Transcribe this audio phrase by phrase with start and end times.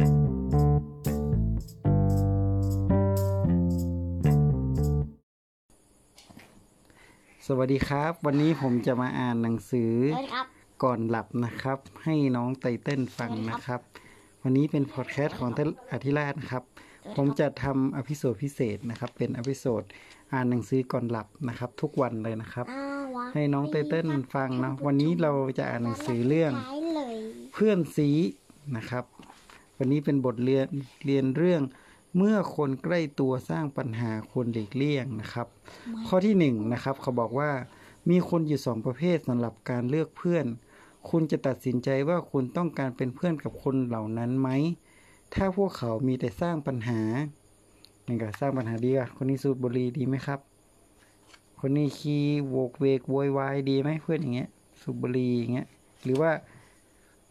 [0.00, 0.04] สวั
[7.66, 10.46] สดีครับ วันนี้ผมจะมาอ่านหนังสือสวัสดีครับ
[10.84, 13.80] ก่อนหลับนะครับ ให้น้องไตเติ้ลฟังนะครับ
[14.42, 16.64] วันนี้เป็นพอดแคสต์ของเต้นอธิราชนะครับ
[17.16, 19.82] ผมจะทำ episode พิเศษนะครับ เป็น episode
[20.32, 27.16] อ่านหนังสือก่อนหลับนะครับ ทุกวันเลยนะครับอ้าววะให้น้องไตเติ้ลฟังนะวันนี้เราจะอ่านหนังสือเรื่องท้ายเลย
[27.52, 28.08] เพื่อนซี
[28.76, 29.04] นะครับ
[29.78, 30.66] วันนี้เป็นบทเรียน
[31.06, 31.62] เรียนเรื่อง
[32.16, 35.46] เมื่อคนใกล้ตัวสร้างปัญหาควรหลีกเลี่ยงนะครับ
[36.06, 37.50] ข้อที่หนึ่งนะครับเขาบอกว่า
[38.10, 40.46] มีคนอยู่สองประเภทสำหรับการเลือกเพื่อน
[41.10, 44.48] คุณจะตัดสินใจว่าคุณต้องการเป็นเพื่อนกับคนเหล่านั้นไหม
[45.34, 47.00] ถ้าพวกเขามีแต่สร้างปัญหา
[48.06, 50.40] นี่ก็สร้างปัญหาดีอะคนนี้สูบบุหรี่ดีไหมครับ
[51.60, 54.48] คนนี้ขี้โวกเวกโวยวายดีไหมเพื่อนอย่างเงี้ย
[54.80, 55.68] สูบบุหรี่อย่างเงี้ย
[56.04, 56.32] หรือว่า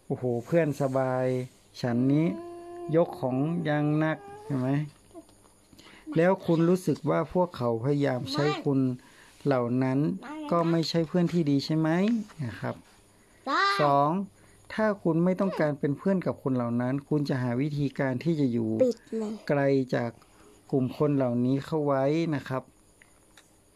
[0.05, 1.25] โอ้โหเพื่อนสบาย
[1.79, 2.25] ฉันนี้
[2.95, 4.69] ยกของอยังหนักใช่ไหม
[6.17, 8.79] แล้วคุณรู้สึกว่าพวกเขาพยายามใช้คุณ
[9.45, 9.99] เหล่านั้น
[10.51, 11.89] ก็ไม่ใช่เพื่อนที่ดีใช่ไหม
[12.43, 12.75] นะครับ
[13.47, 14.09] ได้สอง
[14.73, 19.61] ถ้าคุณไม่ต้องการเป็นเพื่อนกับคนเหล่านั้น คุณจะหาวิธีการที่จะอยู่ปิดเลยไกล
[19.95, 20.11] จาก
[20.71, 22.03] กลุ่มคนเหล่านี้เข้าไว้
[22.35, 22.63] นะครับ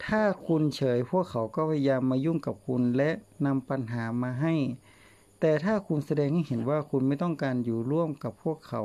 [0.06, 3.10] ถ้าคุณเฉยพวกเขาก็พยายามมายุ่งกับคุณและ
[3.46, 4.54] นำปัญหามาให้
[5.44, 8.82] แต่ถ้าคุณแสดงให้เห็นว่าคุณไม่ต้องการอยู่ร่วมกับพวกเขา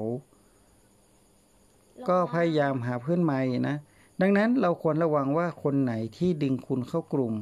[2.09, 3.75] ก็พยายามหาเพื่อนใหม่นะ
[4.22, 7.33] ดังนั้นเราควรระวังว่าคนไหนที่ดึงคุณเข้ากลุ่ม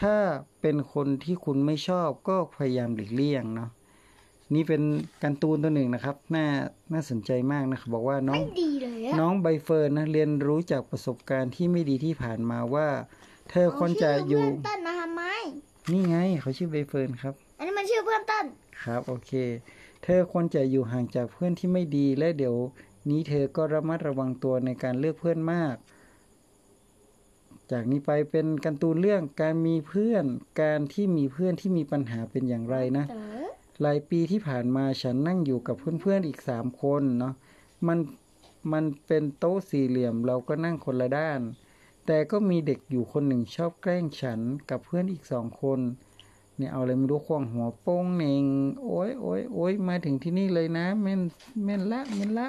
[0.00, 0.16] ถ้า
[0.60, 3.70] เป็นคนที่คุณไม่ชอบก็พยายามหลีกเลี่ยงเนาะ
[4.54, 4.82] นี่เป็น
[5.22, 6.46] การ์ตูนตัวหนึ่งนะครับ น่า
[6.92, 12.88] น่าสนใจมากนะครับบอกว่าน้องไม่ดีเลยอะน้องใบเฟิร์นนะเรียนรู้จากประสบการณ์ที่ไม่ดีที่ผ่านมาว่า
[13.50, 15.22] เธอควรจะอยู่เาชื่เพื่อนเต้นมาทำไม
[15.92, 17.49] นี่ไง เขาชื่อใบเฟิร์นครับอันนี้
[17.80, 18.46] มันชื่อเพื่อนต้น
[18.82, 19.32] ครับโอเค
[20.02, 22.56] เธอควรจะอยู่ห่างจากเพื่อนที่ไม่ดีและเดี๋ยว
[23.10, 25.76] นี้เธอก็ระมัดระวังตัวในการเลือกเพื่อนมาก
[27.70, 30.24] จากนี้ไปเป็นการ์ตูนเรื่องการมีเพื่อน
[30.62, 33.04] การที่มีเพื่อนที่มีปัญหาเป็นอย่างไรนะ
[33.82, 37.34] หลายปีที่ผ่านมาฉันนั่งอยู่กับเพื่อนๆอีกสามคนเนาะ
[37.86, 37.98] มัน
[38.72, 41.40] มันเป็นโต๊ะสี่เหลี่ยมเราก็นั่งคนละด้าน
[42.06, 44.40] แต่ก็มีเด็กอยู่คนหนึ่งชอบแกล้งฉัน
[44.70, 45.80] กับเพื่อนอีกสองคน
[46.60, 48.44] เนี่ยเอาอะไรไม่รู้ควงหัวโป้งเน่ง
[48.84, 51.20] โอ้ยโอ้ยโอ้ยมาถึงที่นี่เลยนะแม่น
[51.64, 52.48] แม่นละแม่นละ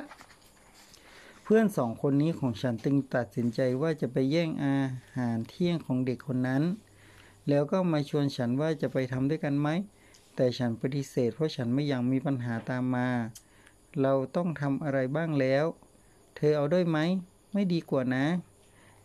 [1.43, 4.75] เพื่อนสองคนนี้ของฉันจึงตัดสินใจว่าจะไปแย่งอา
[5.17, 6.63] หารเที่ยงของเด็กคนนั้น
[7.49, 9.69] แล้วก็มาชวนฉันว่าจะไปทำด้วยกันไหม
[10.35, 13.09] แต่ฉันปฏิเสธเพราะฉันไม่อยากมีปัญหาตามมา
[14.01, 15.65] เราต้องทำอะไรบ้างแล้ว
[16.35, 16.99] เธอเอาด้วยไหม
[17.53, 18.25] ไม่ดีกว่านะ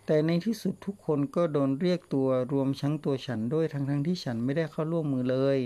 [0.07, 5.59] แต่ในที่สุดทุกคนก็โดนเรียกตัวรวมทั้งตัวฉันด้วยทั้งทั้งๆที่ฉันไม่ได้เข้าร่วมมือเลย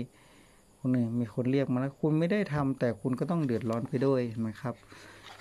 [0.77, 4.75] คนหนึ่งมีคนเรียกมาแล้วคุณไม่ได้ทำแต่คุณก็ต้องเดือดร้อนไปด้วยเห็นะครับ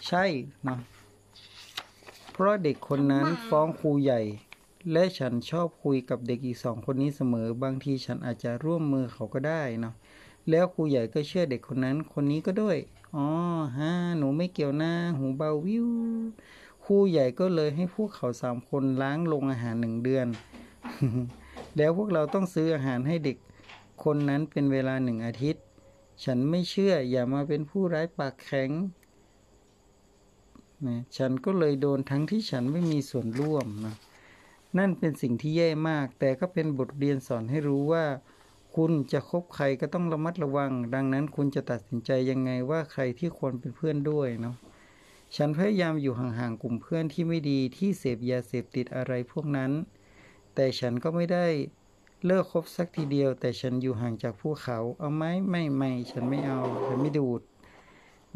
[0.09, 0.25] ใช่
[0.65, 0.79] เนาะ
[2.33, 4.21] เพราะเด็กคนนั้นฟ้องครูใหญ่
[4.93, 9.95] และฉันชอบคุยกับเด็กอีกสองคนนี้เสมอ บางทีฉันอาจจะร่วมมือเขาก็ได้เนาะ
[10.51, 12.77] แล้วครูใหญ่ก็เชื่อเด็กคนนั้นคนนี้ก็ด้วย
[13.17, 13.27] อ๋อ
[13.79, 15.89] ฮะหนูไม่เกี่ยวนะหูเบาวิว
[16.93, 20.27] ครูใหญ่ก็เลยให้พวกเขาสามคนล้างลงอาหารหนึ่งเดือน
[21.77, 23.37] แล้วพวกเราต้องซื้ออาหารให้เด็ก
[24.05, 25.63] คนนั้นเป็นเวลาหนึ่งอาทิตย์
[26.25, 28.71] ฉันไม่เชื่ออย่ามาเป็นผู้ร้ายปากแข็ง
[30.87, 33.95] นะฉันก็เลยโดนทั้งที่ฉันไม่มีส่วนร่วมนะ
[34.79, 38.05] นั่นเป็นสิ่งที่แย่มาก แต่ก็เป็นบทเรียนสอนให้รู้ว่า
[38.77, 44.57] คุณจะคบใครก็ต้องระมัดระวัง ดังนั้นคุณจะตัดสินใจยังไงว่าใครที่ควรเป็นเพื่อนด้วยเนาะ
[45.37, 49.73] ฉันพยายามอยู่ห่างๆกลุ่มเพื่อนที่ไม่ดีที่เสพยาเสพติดอะไรพวกนั้น
[50.55, 51.47] แต่ฉันก็ไม่ได้
[52.27, 57.41] เลิกคบสักทีเดียว แต่ฉันอยู่ห่างจากพวกเขา เอาไหมไม่ไม่ฉันไม่เอา ฉันไม่ดูด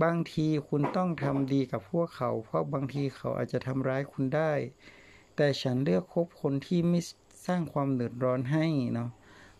[0.02, 4.52] บางทีคุณต้องทำดีกับพวกเขา เพราะบางทีเขาอาจจะทำร้ายคุณได้
[5.36, 7.00] แต่ฉันเลือกคบคนที่ไม่
[7.46, 9.10] สร้างความเดือดร้อนให้เนาะ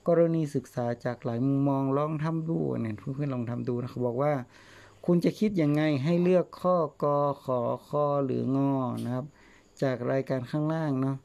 [0.09, 4.33] กรณีศึกษาจากหลายมุมมองลองทำดูเนี่ยเพื่อนๆลองทำดูนะเขาบอกว่า
[5.09, 8.75] คุณจะคิดยังไงให้เลือกข้อกอขอคอหรืองอ
[9.05, 9.27] นะครับ
[9.83, 11.17] จากรายการข้างล่างเนาะ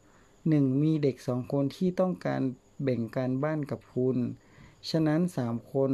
[0.49, 2.41] หนึ่งมีเด็กสองคนที่ต้องการ
[2.83, 4.17] แบ่งการบ้านกับคุณ
[4.89, 5.91] ฉะนั้นสามคน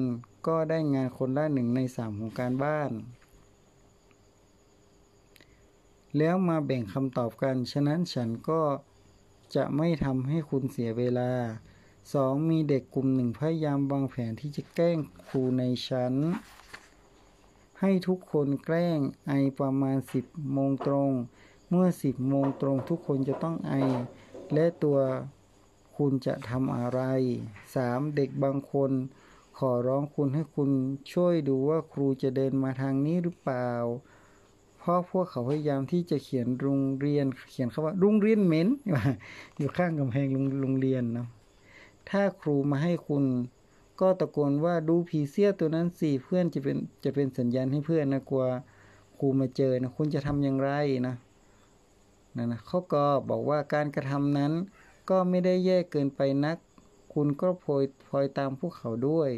[0.47, 2.91] ก็ได้งานคนละหนึ่งในสามของการบ้าน
[6.17, 8.61] แล้วมาแบ่งคำตอบกัน ฉะนั้นฉันก็
[9.55, 11.31] จะไม่ทำให้คุณเสียเวลา
[12.13, 16.13] สองมีเด็กกลุ่มหนึ่งพยายามวางแผนที่จะแกล้งครูในชั้น
[17.79, 21.11] ให้ทุกคนแกล้งไอประมาณ 10โมงตรง
[21.69, 23.73] เมื่อ 10โมงตรงทุกคนจะต้องไอ
[24.53, 24.97] และตัว
[25.97, 26.99] คุณจะทำอะไร
[27.59, 28.15] 3.
[28.15, 28.91] เด็กบางคน
[29.57, 30.69] ขอร้องคุณให้คุณ
[31.13, 33.71] ช่วยดูว่าครูจะเดินมาทางนี้หรือเปล่า
[34.77, 38.67] เพราะพวกเขาพยายามที่จะเขียนโรงเรียนเขียนคำว่าโรงเรียนเหม็น
[39.57, 41.27] อยู่ข้างกำแพงโรงโรงเรียนเนาะ
[42.09, 43.23] ถ้าครูมาให้คุณ
[43.99, 48.45] ก็ตะโกนว่าดูผีเสื้อตัวนั้นสิเพื่อนจะเป็นจะเป็นสัญญาณให้เพื่อนนะกลัว
[49.17, 50.71] ครูมาเจอนะคุณจะทำอย่างไร
[51.07, 51.15] นะ
[52.35, 54.53] นั่นนะเขาก็บอกว่าการกระทำนั้น
[55.09, 56.57] ก็ไม่ได้แย่เกินไปนัก
[57.13, 59.29] คุณก็พลอยพลอยตามพวกเขาด้วย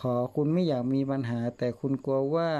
[0.00, 2.50] ขอคุณไม่อยากมีปัญหา แต่คุณกลัวว่า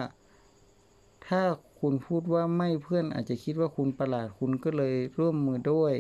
[1.26, 1.42] ถ้า
[1.80, 5.94] คุณพูดว่าไม่เพื่อนอาจจะคิดว่าคุณประหลาดคุณก็เลยร่วมมือด้วย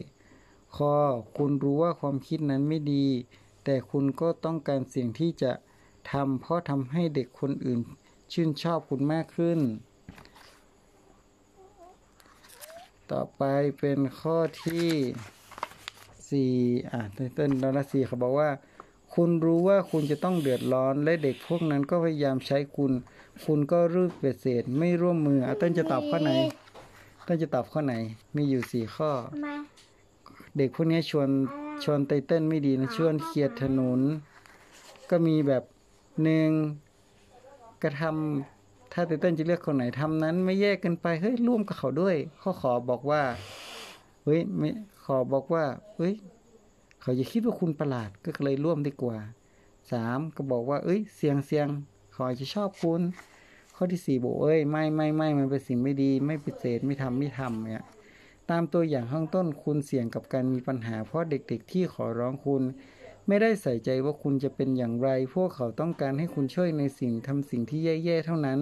[0.76, 0.94] คอ
[1.36, 3.06] คุณรู้ว่าความคิดนั้นไม่ดี
[3.64, 5.52] แต่คุณก็ต้องการเสี่ยงที่จะ
[6.12, 7.80] ทำเพราะทำให้เด็กคนอื่น
[8.32, 9.58] ชื่นชอบคุณมากขึ้น
[13.12, 13.42] ต่อไป
[13.78, 14.88] เป็นข้อที่
[16.30, 16.52] สี่
[16.90, 17.00] อะ
[17.34, 18.50] เต้นดอลลาร์สี่เขาบอกว่า
[19.14, 22.92] คุณรู้ว่าคุณจะต้องเดือดร้อนและเด็กพวกนั้นก็พยายามใช้คุณ
[23.44, 26.32] คุณก็รูปเปฏิเสธไม่ร่วมมืออะเต้นจะตอบข้อไหน
[27.24, 27.94] เต้นจะตอบข้อไหน
[28.36, 29.48] มีอยู่สี่ข้อทำไม
[30.56, 31.28] เด็กพวกนี้ชวน
[31.84, 34.00] ชวนไตเติ้ลไม่ดีนะชวนเครียดถนน
[35.10, 35.64] ก็มีแบบ
[36.22, 36.50] หนึ่ง
[37.82, 43.22] กระทำถ้าไตเติ้ลจะเลือกคนไหนทำนั้น ไม่แยกกันไปเฮ้ยร่วมกับเขาด้วยข้อขอบอกว่า
[44.24, 44.68] เฮ้ยไม่
[45.04, 45.64] ขอบอกว่า
[45.96, 46.14] เฮ้ย
[47.02, 49.16] เขาจะคิดว่าคุณประหลาดก็เลยร่วมดีกว่า
[49.92, 51.66] สามก็บอกว่า เอ้ย เสียงเสียง
[52.12, 53.00] เขาอาจจะชอบคุณ
[53.76, 57.84] ข้อที่สี่บอกเอ้ยไม่ไม่ไม่มันเป็นสิ่งไม่ดี ไม่ปฏิเสธไม่ทำไม่ทำเนี่ย
[58.50, 62.62] ตามตัวอย่างข้างต้นคุณเสี่ยงกับการมีปัญหาเพราะเด็กๆ ที่ขอร้องคุณ
[63.28, 68.58] ไม่ได้ใส่ใจว่าคุณจะเป็นอย่างไร พวกเขาต้องการให้คุณช่วยในสิ่งทำสิ่งที่แย่ๆเท่านั้น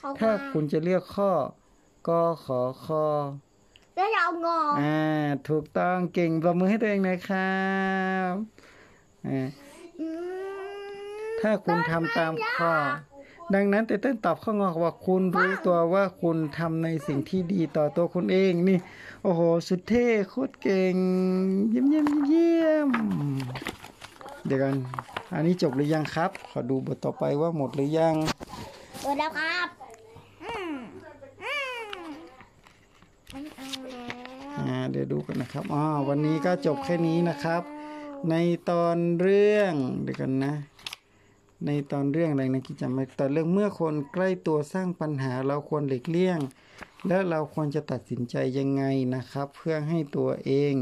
[0.00, 1.30] เขาถ้าว่าคุณจะเลือกข้อ
[2.08, 3.04] กอขอคอ
[3.96, 7.60] แล้วเรางออ่าถูกต้องเก่งปรบมือให้ตัวเองหนะครั
[8.30, 8.32] บ
[9.26, 9.48] อ่า
[10.00, 10.74] อืม
[11.40, 12.72] ถ้าคุณทำตามข้อ
[13.52, 18.78] ดังนั้นแต่เต้นตอบข้องอว่าคุณรู้ตัวว่าคุณทำในสิ่งที่ดีต่อตัวคุณเองนี่
[19.22, 20.96] โอ้โห สุดเท่โคตรเก่ง
[21.70, 22.88] เยี่ยมเยี่ยมเยี่ยม
[24.46, 24.74] เดี๋ยวกัน
[25.34, 28.14] อันนี้จบหรือยังครับ ขอดูบทต่อไปว่าหมดหรือยัง
[29.00, 29.68] เปิดแล้วครับ
[30.42, 30.72] อืม
[31.42, 31.84] อืม
[33.30, 37.62] ไม่เอาแล้วอ่าเดี๋ยวดูกันนะครับอ๋อวันนี้ก็จบแค่นี้นะครับ
[38.30, 38.34] ใน
[38.70, 40.54] ตอนเรื่องเดี๋ยวกันนะ
[41.66, 46.38] ในตอนเรื่องอะไรนะกิจจำไม่ตอนเรื่องเมื่อคนใกล้ตัวสร้างปัญหาเราควรหลีกเลี่ยง
[47.08, 48.84] และเราควรจะตัดสินใจยังไง
[49.14, 50.74] นะครับ เพื่อให้ตัวเอง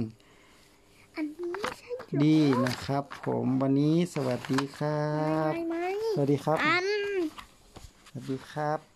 [1.16, 1.90] อันนี้ใช่
[2.22, 5.04] ดีนะครับ ผมวันนี้สวัสดีครั
[5.50, 5.76] บไหมไหม
[6.14, 6.86] สวัสดีครับ อัน
[8.08, 8.91] สวัสดีครับ